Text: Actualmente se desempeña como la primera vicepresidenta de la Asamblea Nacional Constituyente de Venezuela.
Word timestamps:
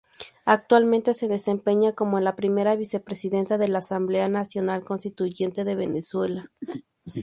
Actualmente 0.45 1.13
se 1.13 1.27
desempeña 1.27 1.93
como 1.93 2.19
la 2.19 2.35
primera 2.35 2.75
vicepresidenta 2.75 3.59
de 3.59 3.67
la 3.67 3.77
Asamblea 3.77 4.29
Nacional 4.29 4.83
Constituyente 4.83 5.63
de 5.63 5.75
Venezuela. 5.75 6.49